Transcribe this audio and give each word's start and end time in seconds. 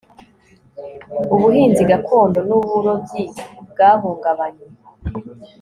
ubuhinzi 1.33 1.81
gakondo 1.91 2.39
n'uburobyi 2.47 3.23
bwahungabanye 3.71 4.65